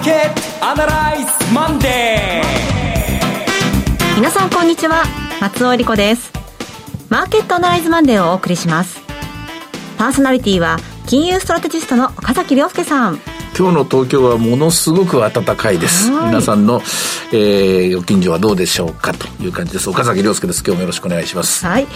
[0.00, 5.04] ーケットアナライズマンデー皆さんこんにちは
[5.42, 6.32] 松尾理子です
[7.10, 9.02] マーケットアナライズマンデーをお送りします
[9.98, 13.20] パーソナリティは金融ストラテジストの岡崎亮介さん
[13.58, 16.08] 今日の東京はものすごく暖かいです。
[16.08, 16.80] 皆さんの、
[17.32, 19.90] えー、ご近所はどうでしょうかという感じです。
[19.90, 20.62] 岡崎亮介です。
[20.64, 21.66] 今日もよろしくお願いします。
[21.66, 21.86] はい。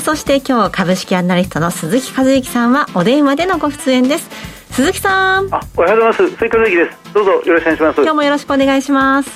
[0.00, 4.59] そして今日株式アナリストの鈴木和之さんはお電話でのご出演です。
[4.72, 5.48] 鈴木さん。
[5.52, 6.36] あ、おはようございます。
[6.36, 7.14] 鈴木和之です。
[7.14, 7.96] どうぞよろしくお願いします。
[7.96, 9.30] 今日もよろしくお願いします。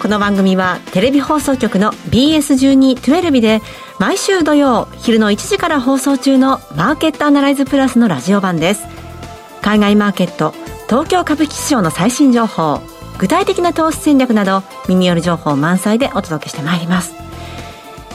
[0.00, 3.60] この番組はテレビ放送局の BS1212 で
[4.00, 8.84] 毎週土曜昼の1時から放送中のマーケットアナライズプラスのラジオ版です。
[9.60, 10.54] 海外マーケット、
[10.88, 12.80] 東京株式市場の最新情報、
[13.18, 17.14] 具体的な投資戦略など耳寄り情報満載でお届けしてまいります。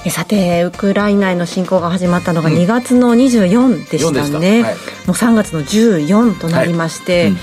[0.10, 7.32] さてウクライナへの侵攻が始まったのが2月の24でしたね、うんはい、もう3月の14となりまして、はい。
[7.32, 7.38] うん、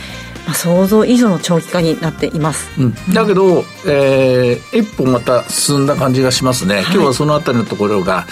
[0.46, 8.26] まあ、想像以上の長期化になっています、うん、だけど、えー、一歩また進んだ感じがしますね、はい、今日はそのあたりのところが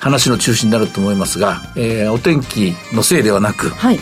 [0.00, 3.98] 話の中心になると思いますが、えー、お天気のせいではなく、はい。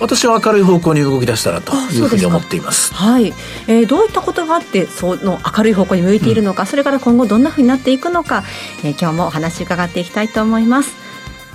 [0.00, 2.92] 私は明るい方向に動き出したらというふうに思っています。
[2.94, 3.32] はい、
[3.68, 8.42] えー、どういったことがあってその明るい方向に向いているのか、うん、それから今後どんなふうになっていくのか、
[8.82, 10.92] えー、今日もお話伺っていきたいと思います。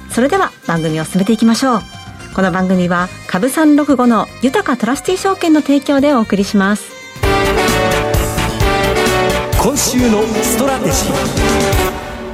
[0.09, 1.98] それでは番組を進めていきましょう。
[2.35, 6.91] この番組は株三六五の豊かトラスティ証券の提供でお送りします。
[9.61, 11.59] 今週のストラテジー。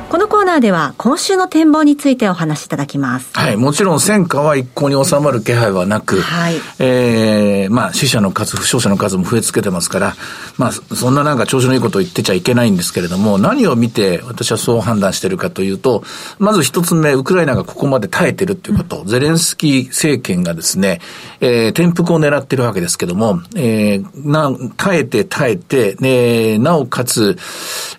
[0.10, 3.32] このコーナーでは今週の展望についてお話しいただきます。
[3.34, 10.16] はい、もちろん戦火は一向に収まる気配はなく、はい、えー、まあ死者の数、負傷者の数も増え続けてますから、
[10.58, 16.04] まあそんななんか調子のいいことを言ってちゃいけないんですけれども、何を見て私はそう判断しているかというと、
[16.40, 21.02] まず一つ目、ウクライナがここまで耐えてるということ、うん、ゼレンスキー政権がですね、
[21.42, 27.38] えー、転覆を狙ってるわけですけども、えー、な、耐えて耐えて、ね、なおかつ、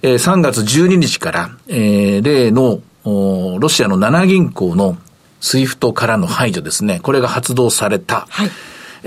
[0.02, 1.86] えー、3月12日から、えー
[2.16, 4.98] えー、例の、ロシアの7銀行の
[5.40, 6.98] SWIFT からの排除ですね。
[7.00, 8.26] これが発動された。
[8.28, 8.50] はい、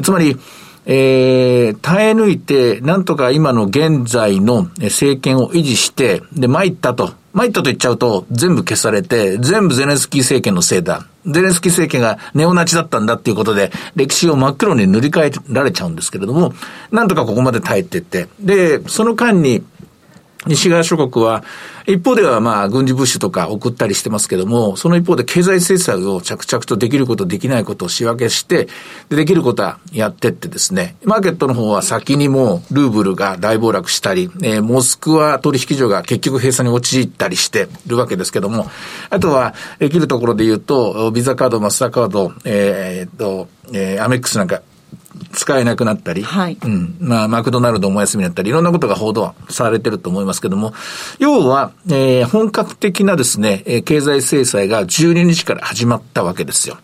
[0.01, 0.37] つまり、
[0.85, 7.11] えー、耐え抜いて、なんとか今の現在の政権を維持して、で、参ったと。
[7.33, 11.05] 参ったと言っちゃうと、全部消されて、全部ゼレンスキー政権のせいだ。
[11.25, 16.53] ゼレンスキー政権がネオナチだったんだっていうことで、歴史を真っ黒に塗り替えられちゃうんですけれども、
[16.91, 19.63] なんとかここまで耐えてって、で、その間に、
[20.47, 21.43] 西側諸国は、
[21.85, 28.69] 一方ではまあ軍事物資とか送ったりしてますけども、その一方で経済制裁を着々とできることできないことを仕分けして、
[29.09, 38.67] でできることはやってってですね、マーケットの方は先にもうルーブルが大暴落したり、えー、モスクワ取引所が結局閉鎖に陥ったりしてるわけですけども、
[39.09, 44.61] あとはできるところで言うと、ビザカード、マスターカード、えー、っと、えー、アメックスなんか
[45.31, 46.57] 使えなくなったり、はい。
[46.63, 46.95] うん。
[46.99, 50.73] まあ、マクドナルドもお休みになったり、いろんなことが報道されてると思いますけども、
[51.19, 56.77] 要は、えー、本格的なですね、経済制裁が12日から始まったわけですよ。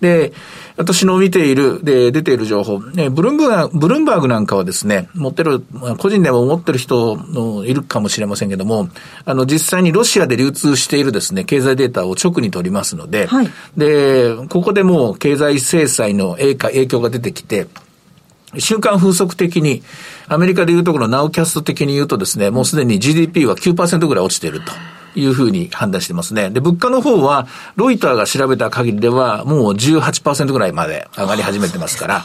[0.00, 0.32] で、
[0.76, 5.60] 私の見ている、で、出ている情報、ね、ブルンブーブルンバーグなんかはですね、持ってる、
[5.98, 8.88] 個人でも持ってる人のいるかもしれませんけども、
[9.24, 17.66] あの、実際にロシアで流通しているですね、経済データを直に取りますので、はい、で、ここでもう経済制裁の影響が出てきて、
[18.58, 19.82] 瞬間風速的に、
[20.28, 24.72] アメリカでいうところナウキャスト的に言うとですね、もうすでに GDP は9%ぐらい落ちていると。
[25.16, 26.50] いうふうに判断してますね。
[26.50, 32.24] で、物価の方は、ロイターが調べた限りでは、もう18%ぐらいまで上がり始めてますから、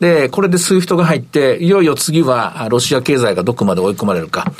[0.00, 4.52] で、これで SWIFT が入って、いよいよ次は、ロシア経済がどこまで追い込まれるか。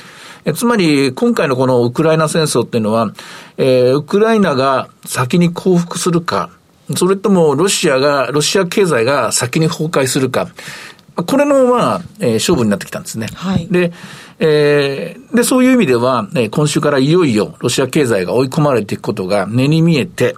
[0.55, 3.13] つまり、今回のこのウクライナ戦争っていうのは、
[3.59, 6.51] えー、ウクライナが先に降伏するか、
[6.97, 10.49] それともロシアが、ロシア経済が先に崩壊するか、
[11.15, 13.29] これの、まあ、えー、勝負になってきたんですね。
[13.35, 13.67] はい。
[13.71, 13.93] で、
[14.39, 20.37] えー、で、そういう意味では、えー、今週からいよいよロシア経済が追い込まれていくことが目に見えて、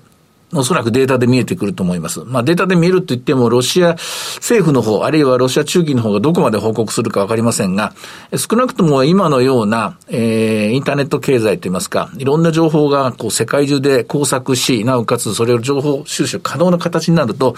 [0.56, 2.20] おそらくデータで見えてくると思います。
[2.20, 3.96] まあデータで見えると言っても、ロシア
[4.36, 7.92] 政府の方、あるいはロシア中期の方がどこまで報告するかわかりませんが、
[8.36, 17.56] 少なくとも今のような、えー、インターネット経済といいますか、いろんな情報がこう世界中で工作し、なおかつそれを情報収集可能な形になると、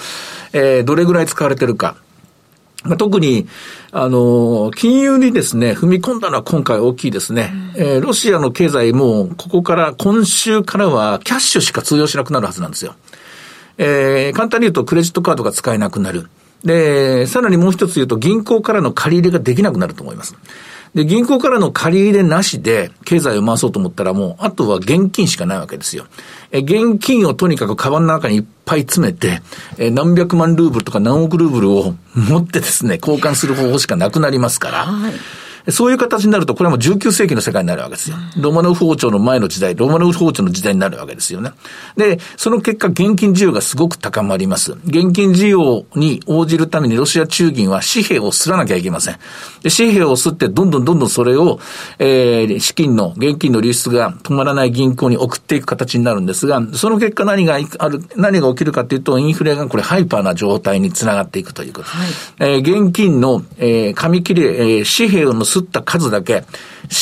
[0.53, 1.97] えー、どれぐらい使われてるか、
[2.87, 3.47] まあ、特に、
[3.93, 7.53] あの、金融にですね、踏み込んだのは今回大きいですね。
[7.77, 12.95] うん、えー、ロシアの経済も、ここから、今週からは、キャッシュしか通用しなくなるはずなんですよ。
[13.79, 16.29] えー、簡単に言うと、クレジットカードが使えなくなる。
[16.65, 20.35] で、さらにもう一つ言うと、銀行からの借り入れができなくなると思います。
[20.95, 26.07] で、銀行からの借り入れなしで経済を回そうと思ったらもう、あとは現金しかないわけですよ。
[26.53, 29.43] え、現金をとにかくカバンの中にいっぱい詰めて、
[29.79, 35.13] え、何百万ルーブルとか何億ルーブルを持ってですね、交換する方法しかなくなりますから、はい
[35.71, 38.17] そういう形になると、これはもう19世紀の世界になるわけですよ。
[38.37, 41.53] ロマノフ王朝の前の時代、ロマノフ王朝の時代になるわけですよね。
[41.97, 44.73] で、その結果、現金需要がすごく高まります。
[44.85, 49.19] 現金需要に応じるためにロシア中銀は紙幣を吸らなきゃいけません。
[49.63, 51.59] で紙幣を吸って、どんどんどんどんそれを、
[51.99, 61.89] えー、資金の、現金の流出が止まらない銀行に送っていく形になるんですが、その結果何がある、何が起きるかというと、インフレがこれハイパーな状態につながっていくということ。
[61.89, 62.09] はい、
[62.39, 66.45] えー、現金の、えー、紙切れ、えー、紙幣を吸った数だけ、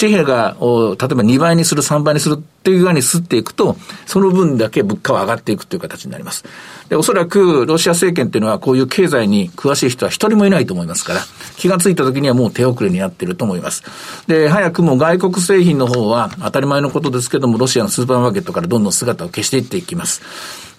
[0.01, 6.45] 紙幣が、例えば2倍にする、3倍にするっていうように吸っていくと、その分だけ物価は上がっていくという形になります。
[6.89, 11.21] で、おそらくロシア政権っていうのはこういう経済に詳しい人は一人もいないと思いますから、
[11.57, 13.83] 気がついた時にはもう手遅れになっていると思います。
[14.27, 20.23] で、早くも外国製品の方は当たり前のことですけども、ロシアのスーパーマーケットからどんどん姿を消していっていきます。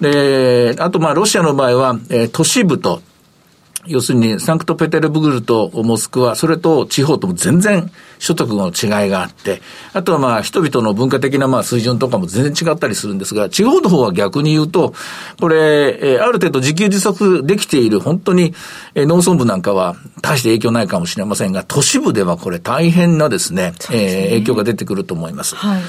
[0.01, 3.01] で、あとまあロシアの場合は、えー、都市部と
[3.88, 9.62] 要するに、サンクトペテルブルとモスクワ、それと地方とも全然所得の違いがあって、
[9.94, 14.94] あとはまあ、人々の文化的なまあ水準とかも全然違ったりするんですが、地方の方は逆に言うと、
[15.40, 18.54] これ、ある程度自給自足できている、本当に
[18.96, 25.56] 農村部なんかは大して影響ないかもしれませんが、都市部ではこれ大変なですね、すねえー、影響が出てくると思います。
[25.56, 25.82] はい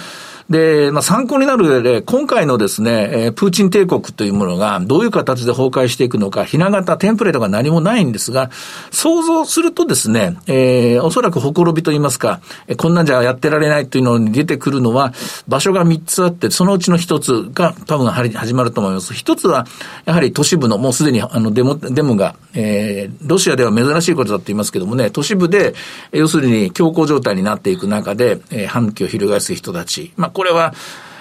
[0.48, 8.50] で、まあ、参考になる上で、今回のですね、プーチン帝国というものがどういう形で崩壊していくのか、ひな形、テンプレートが何もないんですが、
[8.92, 12.40] 想像するとですね、えー、おそらくほころびと言いますか、
[12.76, 15.12] こんなんじゃやってられないというのに出てくるのは、
[15.48, 19.14] 場所が3つあって、そのうちの1つが多分始まると思います。
[19.14, 19.66] 1つは、
[20.04, 25.74] やはり都市部の、もうすでにあのデモ、デモが、えー、ロシアでは珍しいことだと言いますけどもね、都市部で、
[26.12, 30.74] 要するに強行状態になっていく中で、えー、反旗を翻す人たち、まあ、これは、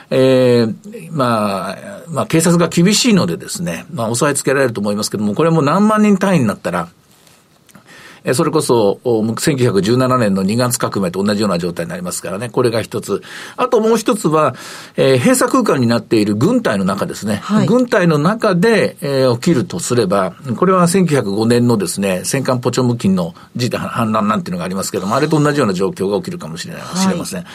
[0.10, 1.78] えー、まあ、
[2.10, 6.90] まあ、警察が厳しいのでですね、まあ、押さえつけられると思いますけども、これも何万人単位になったら、
[8.34, 13.22] それこそ、1917年の2月革命と同じような状態になりますからね、これが一つ。
[13.58, 14.56] あともう一つは、
[14.98, 17.36] えー、閉鎖空間になっている軍隊の中ですね。
[17.44, 27.46] はい、軍隊の中で、えー、起きるとすれば、これは1905年のですね、戦艦ポチョムキンの事態反乱なんていうのがありますけども、あれと同じような状況が起きるかもしれない、はい、知れません。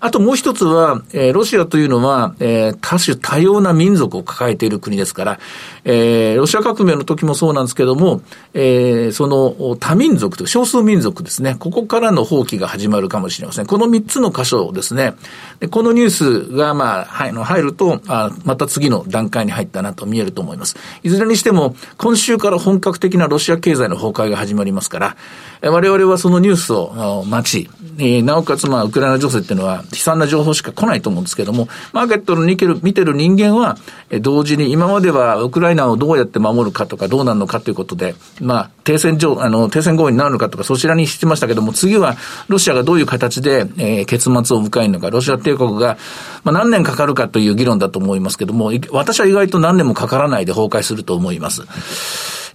[0.00, 5.40] あともう一つは、えー、ロシアというのは、えー、多種多様な民族を抱えている国ですから、
[5.84, 8.20] えー、ロシア革命の時もそうなんですけども、
[8.54, 13.66] えー、その多民族と少数民族ですね、ここからの放棄が始まるかもしれません。
[13.66, 15.14] この3つの箇所ですね、
[15.60, 20.76] でこのニュースが、まあの、入るとあ、また次の段階に入ったなと見えると思います。
[21.02, 25.16] いずれにしても、今週から本格的なロシア経済の崩壊が始まりますから、
[25.62, 33.76] 我々はそのニュースを待ち、え、なおかつ、まあ、ウクライナ情勢っていうのは悲惨な情報しか来ないと思うんですけども、マーケットの見てる見てる人間は、
[34.10, 42.16] え同時に今まではウクライナをどうやって守るかとかどうなるのかということで、まあ、停戦上、あの、停戦合意になるのかとかそちらにしてましたけども、次は
[42.48, 45.98] ロシアがどういう形で、えー、結末を迎えるのか、ロシア帝国が、
[46.44, 51.62] まあ、何年かかるかという議論だと思いますけども、私は意外と何年もかからないで崩壊すると思います。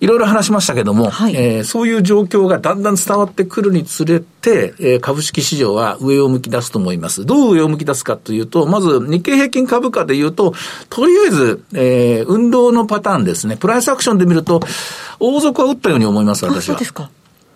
[0.03, 7.25] いろいろ話しましたけども、はい、えー、そういう状況がだんだん伝わってくるにつれて、えー、株式市場は上を向き出すと思います。
[7.25, 10.53] どう上を向き出すかというと、まず日経平均株価で言うと、
[10.89, 13.55] とりあえず、えー、運動のパターンですね。
[13.55, 14.59] プライスアクションで見ると、
[15.21, 16.61] 王族は打ったように思います、私は。
[16.61, 17.09] そうですか。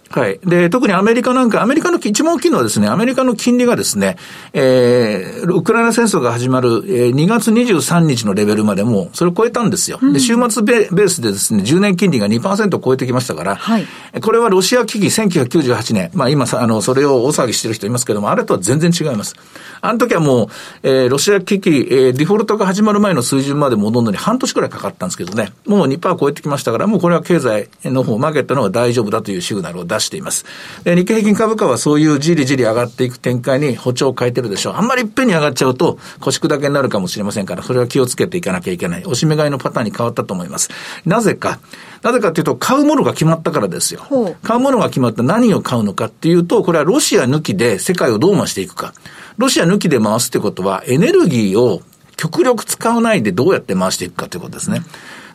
[0.10, 0.40] はい。
[0.44, 4.18] で、特にアメリカなんか、アメリカの一番大きいのはですね、アメリカの金利がですね、
[4.54, 10.00] えー、ウクライナ戦争が始まる、えー、2月23日のレベルまでも、それを超えたんですよ。
[10.02, 13.86] うん、で、週末ベベースでですね、10年金利が2%を超えてきましたから、はい。
[14.22, 19.36] これはロシア危機1998年、まあ今さ、あの、それを大騒ぎしてる人いますけども、あれとは全然違います。
[19.82, 20.48] あの時はもう、
[20.84, 30.46] えー、ロシア危機、えー、デフォルトが始まる前の水準まで戻るのに半年くらいかかったんですけどね、もう2%超えてきましたから、もうこれは経済の方、マーケットの方が大丈夫だというシグナルを出しています。
[30.84, 34.74] で日経平均株価はそういうじりじり上がっていく展開に歩調を変えてるでしょう。
[34.76, 39.04] あんまりいっぺんに上がっちゃうと腰砕けになるかもしれませんから、それは気をつけていかなきゃいけない。
[39.06, 40.70] おしめ買いのパターンに変わったと思います。
[41.06, 41.60] なぜか、
[42.02, 44.02] なぜかというと、買うものが決まったからですよ。
[44.44, 48.94] 買うものが決まった何を買うのかっていうと、これはロシア抜きで世界をどう回していくか。
[49.38, 51.82] ロシア抜きで回すってことは、エネルギーを
[52.16, 54.84] 極力使わないでどうやって回していくかということですね。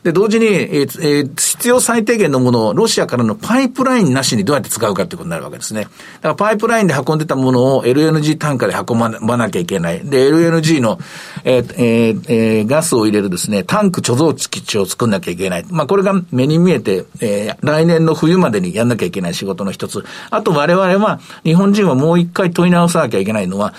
[0.02, 5.82] で、同時に、えー、必要最低限のものをロシアからのパイプラインなしにどうやって使うかってことになるわけですね。
[5.82, 10.00] だからパイプラインで運んでたものを LNG 単価で運ばなきゃいけない。
[10.00, 10.98] で、LNG の、
[11.44, 15.64] えー、えー、えー、ガスを入れるですね、タンク貯蔵基地を作んなきゃいけない。
[15.70, 20.04] まあ、これが目に見えて、えー、来年の冬までにやんなきゃいけない仕事の一つ。
[20.30, 23.72] あと我々は、日本人はもう一回問い直さなきゃいけないのは、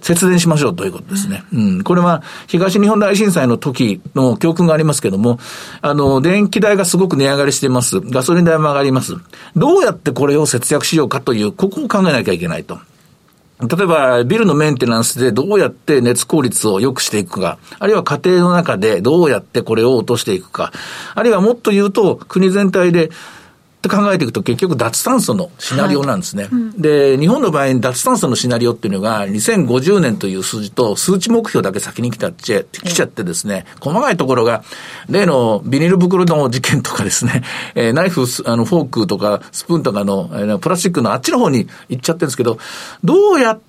[0.00, 1.44] 節電しましょうということですね。
[1.52, 1.82] うん。
[1.82, 5.38] これは、東日本大震災の時の教訓がありますけども、
[5.82, 8.00] あの、電気代がすごく値上がりしています。
[8.00, 9.14] ガソリン代も上がります。
[9.54, 12.78] どうやってこれを節約しようかという、ここを考えなきゃいけないと。
[13.58, 20.72] 例えば、ビルのメンテナンスでどうやって熱効率を良くしていくか、あるいは家庭の中でどうやってこれを落としていくか、
[21.14, 23.10] あるいはもっと言うと、国全体で
[23.86, 26.44] って考えていくと結局脱炭素のシナリオなんですね。
[26.44, 26.52] はい。
[26.52, 34.62] うん、で、日本の場合脱炭素のシナリオっていうのが2050年という数字と数値目標だけ先に来たっちゃ来ちゃってですね、細かいところが、
[35.08, 37.42] 例のビニール袋の事件とかですね、
[37.74, 42.58] えー、ナイフ、あの、フォークとかスプーンとかの、えー、プラスチックのあっちの方に行っちゃってるんですけど、
[43.04, 43.66] どうやって、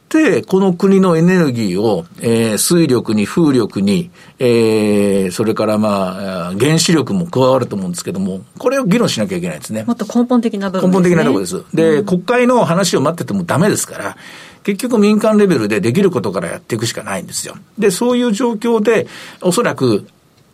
[0.47, 4.09] この国のエネルギーを、えー、水力に風力に、
[4.39, 9.83] えー、それからまあ、原子力も加わると思うんですけども、これを議論しなきゃいけないですね。
[9.83, 10.87] もっと根本的な部分ですね。
[10.87, 11.75] 根本的なところです。
[11.75, 14.17] で、うん、国会の話を待っててもダメですから、
[14.63, 17.55] 結局民間レベルでできることからやっていくしかないんですよ。
[17.77, 19.07] で、そういう状況で、
[19.41, 20.07] おそらく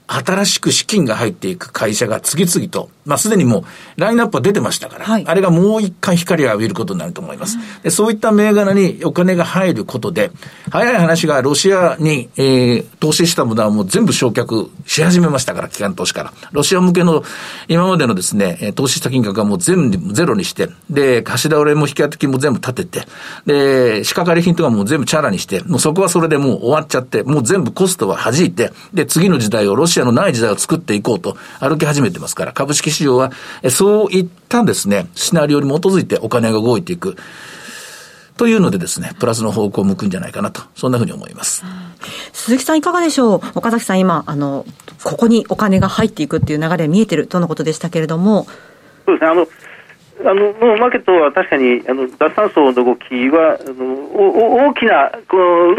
[0.08, 3.60] 新しく資金が入っていく会社が次々と、まあ、すでにも
[3.98, 7.58] う、ラインナップは出てましたから、はい、あれがもう一回光を浴びることになると思います。
[7.84, 10.32] でそういった銘柄にお金が入ることで、
[10.70, 16.34] 早い話がロシアに、えー、投資したものはもう全部焼却し始めましたから、機関投資から。
[16.52, 17.24] ロシア向けの
[17.68, 23.08] 今までのですね、投資した金額はもう全部ゼロにして、で、貸し倒れも引き当て金も全部立てて、
[23.46, 33.32] で、仕掛かり品とかも全部チャラにして、もうそこはそれでもう終わっちゃって、もう全部コストは弾いて、で、次の時代をロシアシアのない時代を作っていこうと歩き始めてますから、株式市場は、
[33.70, 37.18] そういったですね、シナリオに基づいてお金が動いていく。
[38.38, 41.64] というのでですね、プラスの方向を向くんじゃないかなと、そんなふうに思います。
[42.32, 43.42] 鈴木さんいかがでしょう？
[43.56, 44.66] 岡崎さん今、あの、
[45.04, 48.48] ここにお金が入っていくっていう流れ見えてるとのことでしたけれども。
[49.06, 49.48] そうですね、あの、
[50.26, 55.76] あのもうマーケットは確かにあの脱炭素の動きはあのお大きなこの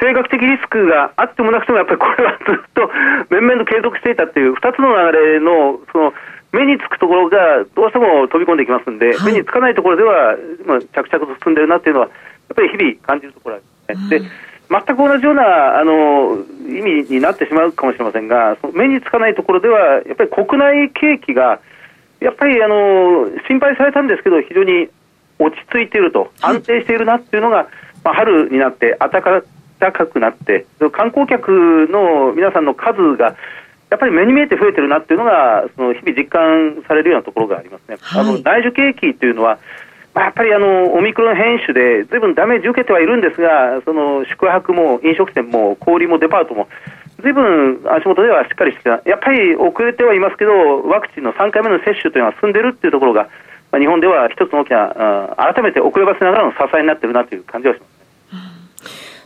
[0.00, 2.90] 地政学的リスクがあってもなくても、やっぱりこれはずっと
[3.30, 6.12] 面々と継続していたという2つの流れの、その
[6.52, 10.36] 目につくところがどうしても飛び込んでいきますんで、はい、目につかないところでは、
[10.66, 12.12] まあ、着々と進んでるなっていうのは、や
[12.52, 13.62] っぱり日々感じるところで
[13.94, 14.20] すね。
[14.20, 14.24] で
[14.70, 21.60] 全く同じようなあの意味になってしまうかもしれませんが、目につかないところでは、やっぱり国内景気が、
[22.20, 24.88] やっぱりあの心配されたんですけど、非常に
[25.38, 27.68] 落ち着いていると、安定しているなっていうのが、
[28.02, 29.42] まあ、春になって暖か
[29.80, 33.36] 高くなって、観光客の皆さんの数が、
[33.90, 37.96] やっぱり目に見えて増えてるなっていうのが、その日々実感されるようなところがありますね。
[38.00, 39.58] はい、あの内需景気というのは、
[40.14, 46.68] まあ、やっぱりあのオミクロン変種でずいぶんダメージ受けてはいるんですが、その宿泊も飲食店も小売もデパートも、
[47.20, 53.28] ずいぶん足元ではしっかりしてやっぱり遅れてはいますけど、ワクチンの3回目の接種というのは進んでいるっていうところが、
[53.72, 57.93] まあ、日本では一つの大きな、改めて遅ればせながらの支えになっているなという感じはします。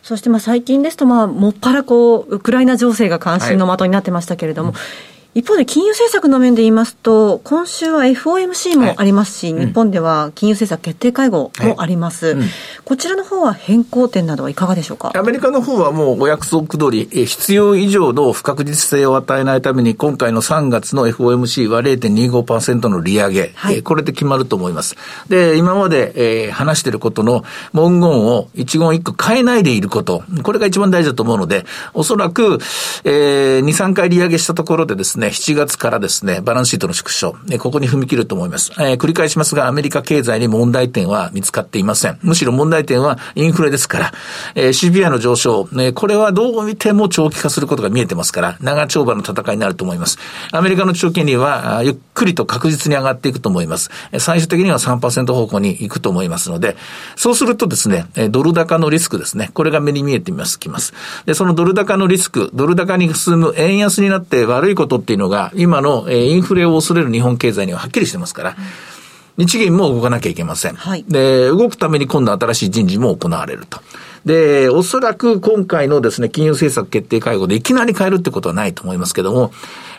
[0.08, 12.48] そしてまあ最近ですと、まあ、もっぱらこう、ウクライナ情勢が関心の的になってましたけれども、はい一方で金融政策の面で言いますと、今週は FOMC もありますし、はい、日本では金融政策決定会合もあります、はいうん、
[12.84, 15.12] こちらの方は変更点などはいかがでしょうか？
[15.14, 24.96] アメリカの方はもうお約束通り、必要以上の不確実性を与えないために、今回の3月の FOMC は0.25%の利上げ、はい、これで決まると思います。
[25.28, 31.64] で、今まで、えー、話していることの文言を一言一句変えないでいること、これが一番大事だと思うので、
[31.94, 32.58] おそらく、
[33.04, 38.72] えー、2、3回利上げしたところでですね、7月からですね、バランスシートの縮小、ここに踏み切ると思います。
[38.78, 42.18] えー、繰り返しますが、アメリカ経済に問題点は見つかっていません。
[42.22, 44.12] むしろ問題点はインフレですから、
[44.54, 50.18] えー、CPI の上昇、ね、これはどう見ても長期化することが見えてますから、長丁場の戦いになると思います。
[50.52, 53.90] アメリカの長期金利は、ゆっくりと確実に上がっていくと思います。
[54.18, 56.76] 最終的には3%方向に行くと思いますので、
[57.16, 60.94] そうするとですね、ドル高のリスクですね、これが目に見えてます、きます。
[61.26, 68.56] で、そのドル高のリスク、ドル高に進む円安になって悪いことっていうのが、今のインフレを恐れる日本経済にははっきりしてますから、
[69.36, 70.74] 日銀も動かなきゃいけません。
[70.74, 73.80] はい、で、動くために今度新しい人事も行われると。
[74.24, 79.52] で、おそらく今回のですね、金融政策決定会合でいきなり変えるってことはないと思いますけども、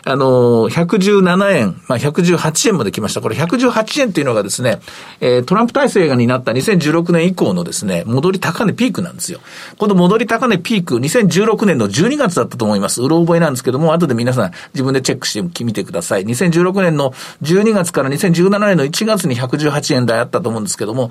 [0.04, 3.20] あの、117円、まあ、118円まで来ました。
[3.20, 4.80] これ118円っていうのがですね、
[5.20, 9.40] え、トランプ体制がになった2016年以降のですね、戻り高値ピークなんですよ。
[9.78, 13.02] この戻り高値ピーク、2016年の12月だったと思います。
[13.02, 16.24] うろ覚えなんですけども、後で皆さん自分でチェックしてみてください。
[16.24, 17.12] 2016年の
[17.42, 21.10] 12月から2017年の1月に118円台あったと思うんですけども、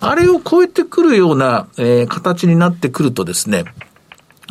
[0.00, 3.64] あれを超えてくるような、えー、形になってくるとですね、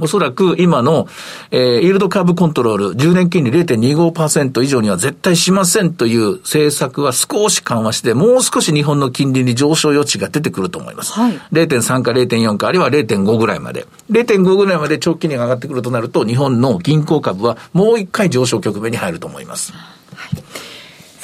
[0.01, 1.07] おそらく今の、
[1.51, 11.13] えー、イールドカーブコントロール、10年金利0.25%以上には絶対しませんという政策は少し緩和して、もう少し日本の金利に上昇余地が出てくると思います。
[11.13, 13.87] はい、0.3か0.4か、あるいは0.5ぐらいまで。
[14.11, 19.73] 0.5ぐらいまで長期金利が上がってくるとなると、日本の銀行株はもう一回上昇局面に入ると思います。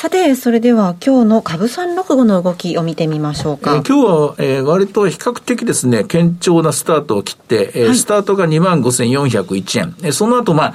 [0.02, 3.76] さて、それでは今日の株三六五の動きを見てみましょうか。
[3.76, 9.96] えー、今日は、えー、割と比較的ですね、堅調なスタートを切って、えー、はい、スタートが25,401円。
[10.02, 10.74] えー、その後、まあ、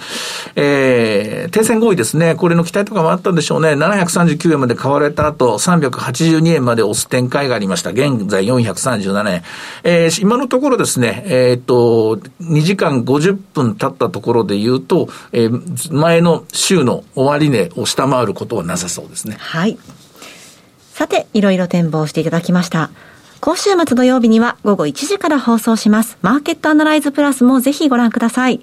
[0.55, 3.71] えー、停戦合意ですね、これの期待とかもあったんでしょうね。
[3.71, 7.91] 739円まで買われた後、382円まで押す展開がありました。
[7.91, 9.43] 現在437円。
[9.83, 19.16] えー、今のところですね、えー、っと、2時間50分経ったところで言うと、えー、前の週の終値を下回ることはなさそうです。
[19.17, 19.37] ですね。
[19.39, 19.79] はい。
[20.93, 22.91] さて、いろいろ展望していただきました。
[23.41, 26.19] 今週末土曜日には午後1時から放送します。
[26.23, 28.61] マーケットアナライズプラスもぜひご覧ください。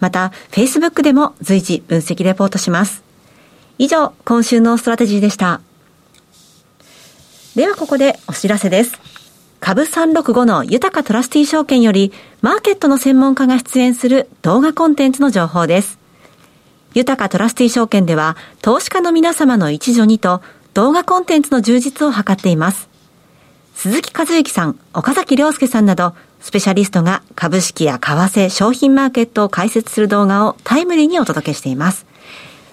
[0.00, 3.02] また、Facebook でも随時分析レポートします。
[3.78, 5.60] 以上、今週のストラテジーでした。
[7.54, 8.98] ではここでお知らせです。
[9.60, 16.03] 株365の豊かトラスティ証券より、マーケットの専門家が出演する動画コンテンツの情報です。
[16.94, 20.42] 豊かトラスティ証券では、投資家の皆様の一助にと、
[20.74, 22.88] 動画コンテンツの充実を図っています。
[23.74, 32.06] 鈴木和之さん、岡崎良介さんなど、スペシャリストが株式や為替、商品マーケットを解説する動画をタイムリーにお届けしています。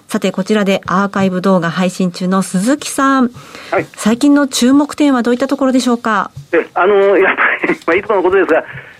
[0.06, 3.30] さて、こちらでアーカイブ動画配信中の鈴木さん。
[3.70, 3.86] はい。
[3.96, 6.30] 最近の注目点はどういったところでしょうか？
[6.52, 8.56] え、あの、やっぱり、 まあ、いつものことですが、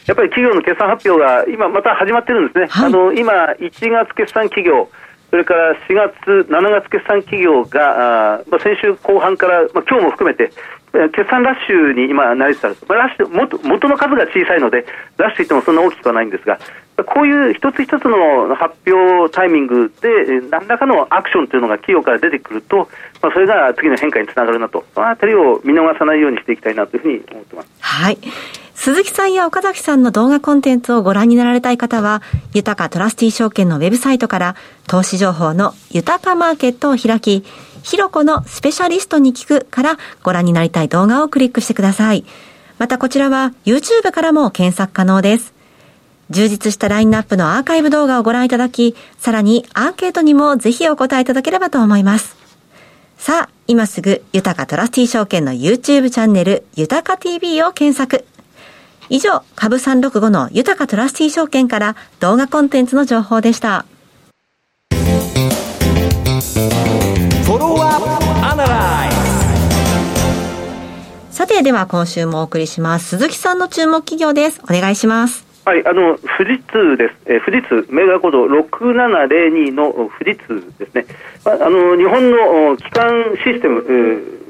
[0.06, 2.66] やっぱり企業の決算発表が今また始まってるんですね。
[2.68, 4.88] はい、あの、今、1月決算企業、
[5.32, 10.52] それから4月、7月決算企業が、あまあ、先週後半から、まあ今日も含めて、
[11.16, 14.84] 決算ラッシュに今、なりつつある、まあ、ラッシュ元元の数が小さいので、
[15.16, 16.58] ラッシュといってもそんな大きくはないんですが、
[17.06, 22.90] こういう一つ一つの発表タイミングで、何らかのアクションというのが企業から出てくると、
[23.22, 27.68] まあ、それが次の変化につながるなと、そのあたりを見逃さないようにしていきたいなというふうに思ってます。
[27.80, 28.18] はい。
[28.82, 32.20] 鈴木さんや岡崎さんの動画コンテンツをご覧になられたい方は、
[32.52, 34.56] 豊かトラスティ証券のウェブサイトから
[34.88, 37.44] 投資情報の豊かマーケットを開き、
[37.84, 42.24] ひろこのスペシャリストに聞くからご覧になりたい動画をクリックしてください。
[42.78, 45.54] またこちらは YouTube からも検索可能です。
[46.30, 52.34] 充実したラインナップのアーカイブ動画をご覧いただき、さらにアンケートにもぜひお答えいただければと思います。
[53.16, 58.24] さあ、今すぐ、豊かトラスティ証券の YouTube チャンネル、豊か TV を検索。
[59.12, 63.84] 以上、株365の豊かトラスティ証券から動画コンテンツの情報でした。
[71.30, 73.18] さて、では今週もお送りします。
[73.18, 74.62] 鈴木さんの注目企業です。
[74.64, 75.51] お願いします。
[75.64, 81.06] はい、あの富士通です、え、富士通、メガコード6702の富士通ですね、
[81.44, 83.78] まあ、あの日本の基幹システム、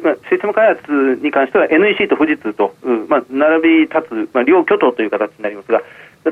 [0.02, 2.74] まあ、システム開発に関しては NEC と富士通と、
[3.08, 5.82] まあ、並び立つ、まあ、両巨頭という形になりますが、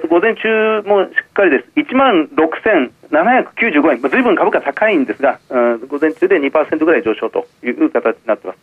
[0.08, 5.38] 午前中もしっかりです、1万6795円、まあ、ずいぶん株価高いんですが、
[5.90, 8.58] 午前中で2%ぐらい上昇という形になっています。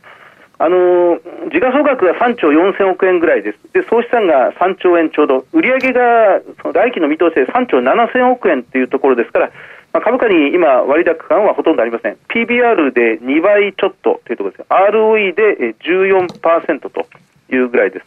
[0.59, 1.19] あの
[1.51, 9.51] 時価総額が3兆4000億円ぐらいです、で総資産が3兆円ちょうど、売上がその来期の見通しで3兆7000億円というところですから、
[9.93, 17.05] まあ、株価に今、割高感はほとんどありません、PBR で2倍ちょっとというところです、ROE で14%と
[17.51, 18.05] いうぐらいです。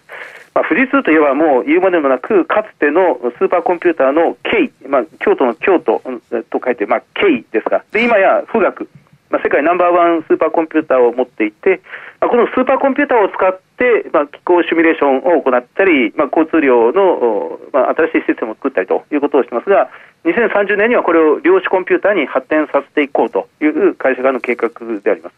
[0.53, 6.03] まあ、富士通といえばもう言うまでもなく、かつてのスーパーコンピューターの K、まあ、京都の京都
[6.51, 8.89] と書いて、まあ、K ですが、で今や富岳、
[9.31, 11.81] まあ、世界ナンバーワンスーパーコンピューターを持っていて、
[12.21, 19.89] まあ、このスーパーコンピューターを使って、まあ、気候シミュレーションを行ったり、まあ、交通量の、まあ、新しいシステムを作ったりということをしてますが、
[20.25, 24.69] 2030年にはこれを量子コンピューターに発展させていこうという会社側の計画
[25.03, 25.35] であります。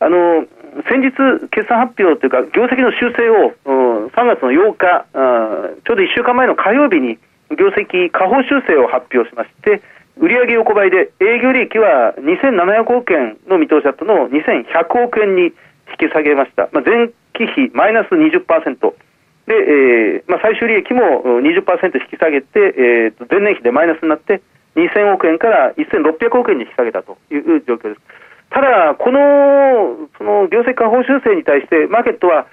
[0.00, 0.46] あの
[0.88, 1.12] 先日、
[1.50, 5.04] 決算発表というか、業績の修正を3月の8日、
[5.84, 7.18] ちょうど1週間前の火曜日に
[7.50, 9.82] 業績下方修正を発表しまして、
[10.20, 15.56] 売上横ばいで営業利益は2700億円の見通しだったのを2100億円に
[15.88, 16.68] 引き下げました。
[16.72, 18.44] まあ、前期比マイナス20%。
[19.48, 24.42] で、えーまあ、最終利益も20%引き下げて、えー、前年比でマイナスになって
[24.76, 28.00] 2000億円から1600億円に引き下げたという状況です。
[28.50, 32.46] ただ、このその業績下方修正に対して、マーケットは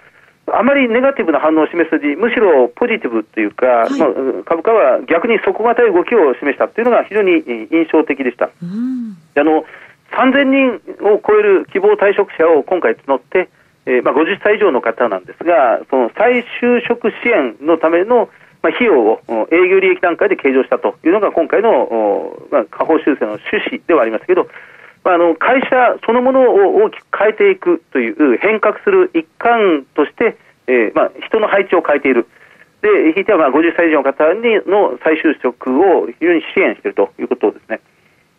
[0.53, 4.09] あまりネガティブな反応を示せずに、むしろポジティブというか、はい、まあ、
[4.45, 8.49] 株価は逆に底堅い動きを示したというのが非常に印象的でした。
[8.63, 9.65] うん、あの
[10.11, 13.49] 3000人を超える希望退職者を今回募って、
[13.85, 18.29] えー、まあ、50歳以上の方なんですが、その再就職支援のための、
[18.61, 19.19] まあ、費用を
[19.51, 24.47] 営業利益段階で計上したというのが今回の、まあ、下方修正の趣旨ではありますけど、
[25.03, 32.27] まあ、あの会社そのものを大きく変えていくという変革する一環として、えーまあ、人の配置を変えている。
[32.81, 37.79] で、ひいてはまあ50歳以上の方にの再就職を非常に支援しているということですね。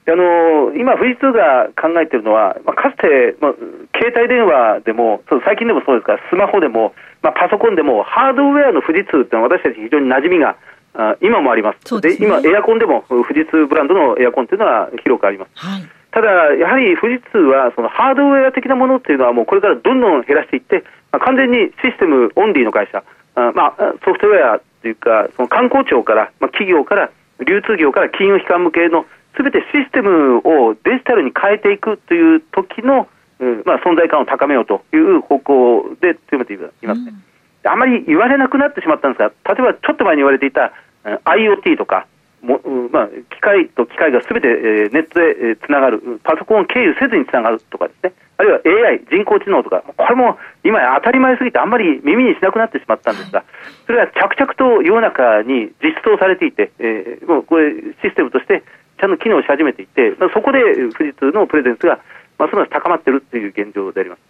[0.08, 3.54] あの今、富士通が考えているのは、まあ、かつて、まあ、
[3.92, 10.56] 携帯電話でも、最近でもそうですが、スマホでも、まあ、パソコンでも、ハードウェアの富士通っていうのは私たち非常に馴染みが
[10.94, 12.00] あ今もあります。
[12.00, 15.50] で、ね、今、エアコンでも富士通ブランドのエアコンというのは広くあります。
[15.54, 23.04] はいただ、やはり富士通はそのハードウェア的なものっていうのはもうこれからどんどん減らしていって、まあ、完全にシステムオンリーの会社、
[23.36, 27.10] あまあ、ソフトウェアというか、その観光庁から、まあ、企業から、
[27.46, 33.06] 流通業から金融機関向けのすべてシステムをデジタルに変えていくという時の、
[33.38, 37.00] うんまあ、存在感を高めようという方向で強めています。
[37.00, 37.14] ね、
[37.62, 40.72] うん、あまり言われなくなってしまったんですが、例えばちょっと前に言われていた
[41.04, 42.08] IoT とか、
[42.42, 42.60] も
[42.92, 53.44] まあ、機械と機械がすべて、えー、ネットで、えー、つながる、パソコンを経由せずにつながるとかですね、あるいは AI、人工知能とか、これも今当たり前すぎてあんまり耳にしなくなってしまったんですが、
[53.86, 57.72] それは着々と世の中に実装されていて、えー、もうこれ
[58.02, 58.62] システムとして
[59.00, 60.60] ちゃんと機能し始めていて、まあ、そこで
[60.96, 61.98] 富士通のプレゼンスが
[62.38, 64.20] ますます高まっているという現状であります。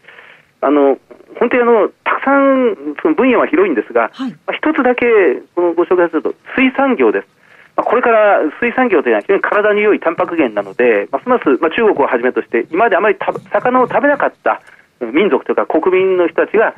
[0.61, 0.99] あの
[1.39, 5.07] 本当にあのたくさんその分野は広いんですが、はい、まあ、一つだけ
[5.55, 7.38] このご紹介すると水産業です。
[7.79, 13.17] まあ、これから水産業というのは非常に体に良いタンパク源なので、ますます、まあ、中国をはじめとして、今まであまり
[13.53, 14.61] 魚を食べなかった
[15.01, 16.75] 民族というか国民の人たちが、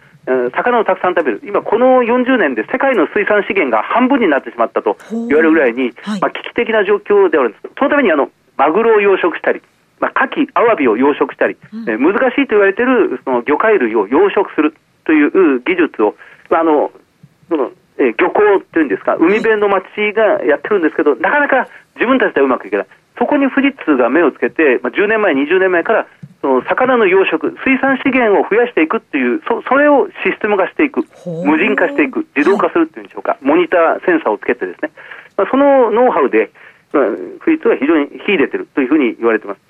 [0.52, 9.62] 魚をたくさん食べる、今、この40年で世界の水産資源が半分になってしまったと言われるぐらいに、はい、まあ、危機的な状況であるんです、そのためにあのマグロを養殖したり、
[10.00, 16.14] まあ、牡蠣、アワビを養殖したり、うん、難しいと言われているその魚介類を養殖するという技術を、
[16.50, 16.92] あの
[17.48, 19.84] そのえ漁港っていうんですか、海辺の町
[20.14, 22.86] がやってるんですけど、なかなか自分たちではうまくいけない。
[23.18, 26.06] そこに富士通が目をつけて、まあ、10年前、20年前から
[26.40, 31.04] その魚の養殖、水産資源を増やしていくっていう、そそれをシステム化していく、
[31.44, 34.90] 無人化していく、自動化するっていうんでしょうか、モニター、センサーをつけてですね、
[35.36, 36.50] まあ、そのノウハウで、
[36.92, 37.04] まあ、
[37.44, 39.60] 富士通は非常に秀でてるというふうに言われています。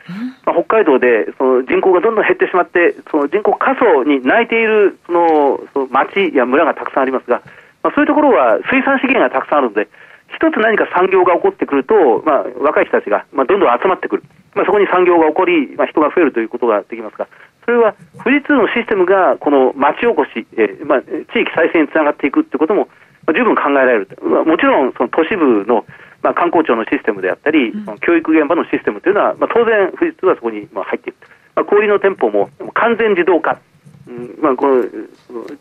[0.46, 7.42] まあ、北海道でその人口がどんどん減ってしまって、その人口過疎に泣いているそのその町や村がたくさんありますが、
[7.82, 9.88] まあ、そういうところは水産資源がたくさんあるので、
[10.30, 14.22] 一つ何か産業が起こってくると、まあ、若い人たちが、まあ、どんどん集まってくる。
[14.54, 17.26] まあ、そこに産業が起こり、まあ、人が増えるということができますが、
[17.64, 22.88] それは富士通のシステムがこの町おこし、えーまあ、地域再生につながっていくということも、
[23.26, 24.08] まあ、十分考えられる。
[24.22, 25.84] まあ、もちろんその都市部の、
[26.22, 31.18] まあ、観光庁のシステムであったり、うん、教育現場のシステムというのは、まあ、当然富士通はそこにまあ入っている。
[31.54, 33.58] まあ、小売の店舗も完全自動化。
[34.10, 34.80] うんまあ、この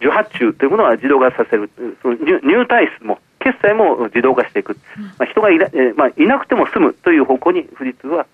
[0.02, 1.70] 受発注というものは自動化させる、
[2.02, 4.76] その入入退出も決済も自動化していく、
[5.20, 5.60] まあ、人がい
[5.96, 8.26] まあ、いなくても済むという方向に富士通は、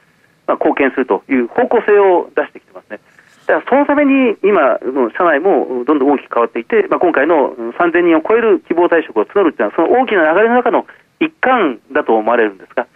[0.47, 2.99] まあ、貢献するという方向性を出してきてますね。
[3.45, 10.87] だからそのために今の社内もどんどん大きく変わっていて、まあ、今回の3000人を超える希望退職を募るというのは、その大きな流れの中の
[11.19, 12.87] 一環だと思われるんですが、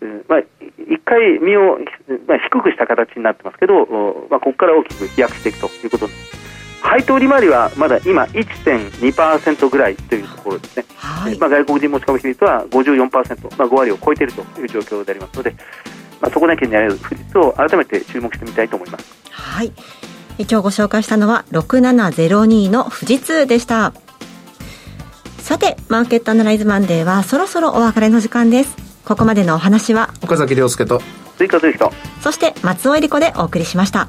[0.00, 0.40] うん、まあ、
[0.90, 1.78] 一回身を、
[2.26, 3.86] まあ、低くした形になってますけど、
[4.30, 6.45] まあ、ここから大きく飛躍していくということです。
[6.86, 15.50] 配当利回りはまだ今1.2%ぐらいというところですね、はい、まあ、外国人持ち込み比率は54%、まあ、5割を超えているという状況でありますので、
[16.20, 19.04] まあ、底値圏にある富士通を改めて注目してみたいと思います。
[19.30, 19.72] はい。
[20.38, 23.92] 今日ご紹介したのは6702の富士通でした。
[25.38, 28.86] さてマーケットアナライズマンデーはそろそろお別れの時間です。
[29.06, 31.00] ここまでのお話は岡崎亮介と
[31.38, 34.08] 追加と人そして松尾恵理子でお送りしました